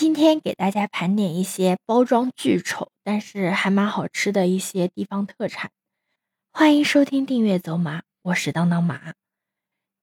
[0.00, 5.72] 今天给大家盘点一些包装巨丑，但是还蛮好吃的一些地方特产。
[6.52, 9.14] 欢迎收听订阅走马，我是当当马。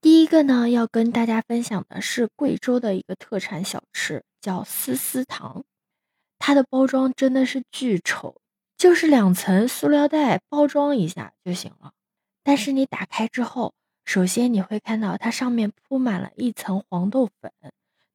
[0.00, 5.62] 第一个呢，要跟大家分享的是贵州的一个特产小吃，叫丝丝糖。
[6.40, 8.38] 它的包装真的是巨丑，
[8.76, 11.92] 就是两层塑料袋包装一下就行了。
[12.42, 13.74] 但是你打开之后，
[14.04, 17.52] 首先你会看到它上面铺满了一层黄豆粉。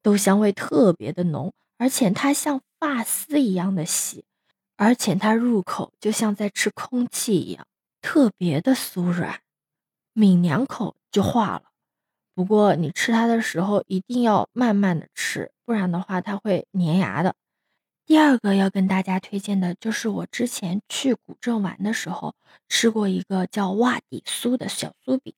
[0.02, 4.26] 豆香味特别的浓，而且它像发丝一样的细，
[4.76, 7.66] 而且它入口就像在吃空气一样，
[8.02, 9.40] 特别的酥软，
[10.12, 11.62] 抿两口就化了。
[12.34, 17.34] 不过你吃它的时候一定要慢慢的吃，不然的话它会粘牙的。
[18.04, 22.34] 第二个要跟大家推荐的就是我之前去古镇玩的时候
[22.68, 25.32] 吃过一个叫袜底酥的小酥饼，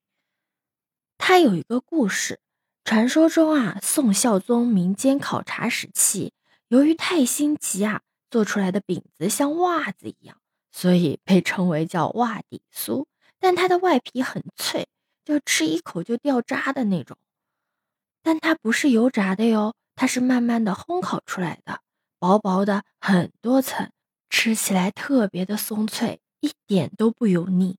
[1.19, 2.41] 它有一个故事。
[2.85, 6.33] 传说中啊，宋孝宗民间考察时期，
[6.67, 10.37] 由于太心急啊，做出来的饼子像袜子一样，
[10.73, 13.07] 所以被称为叫袜底酥。
[13.39, 14.89] 但它的外皮很脆，
[15.25, 17.17] 就吃一口就掉渣的那种。
[18.21, 21.81] 但它不是油炸的哟，它是慢慢的烘烤出来的，
[22.19, 23.91] 薄薄的很多层，
[24.29, 27.77] 吃起来特别的松脆，一点都不油腻。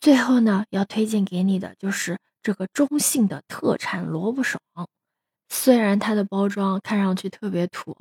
[0.00, 2.18] 最后呢，要推荐给你的就是。
[2.42, 4.60] 这个中性的特产萝卜爽，
[5.48, 7.96] 虽然它的包装看上去特别土，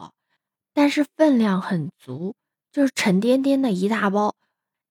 [0.74, 2.36] 但是分量很足，
[2.72, 4.36] 就是沉甸甸的一大包。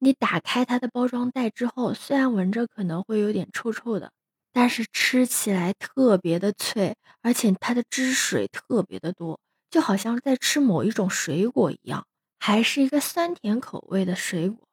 [0.01, 4.13] 你打开它的包装袋之后，虽然闻着可能会有点臭臭的，
[4.53, 9.41] 但是吃起来特别的脆，而且它的汁水特别的多，
[9.71, 12.07] 就好像在吃某一种水果一样，
[12.39, 14.69] 还是一个酸甜口味的水果，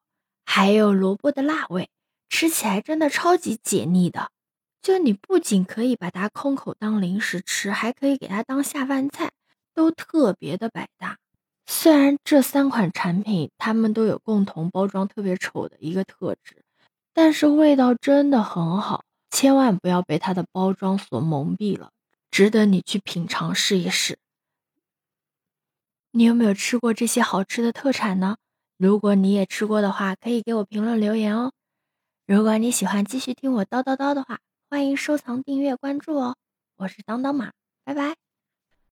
[0.45, 1.89] 还有萝卜的辣味，
[2.29, 4.29] 吃起来真的超级解腻的。
[4.85, 9.31] 就你不仅可以把它空口当零食吃，还可以给它当下饭菜，
[9.73, 11.17] 都特别的百搭。
[11.65, 16.63] 虽然这三款产品它们都有共同包装特别丑的一个特质，
[17.15, 21.89] 但是味道真的很好，千万不要被它的包装所蒙蔽了，
[22.29, 24.19] 值得你去品尝试一试。
[26.11, 28.37] 你有没有吃过这些好吃的特产呢？
[28.77, 31.51] 如果你也吃过的话，可以给我评论留言哦。
[32.27, 36.35] 如果你喜欢继续听我叨叨叨的话，欢迎收藏、订阅、关注哦！
[36.77, 37.51] 我是当当马，
[37.83, 38.24] 拜拜。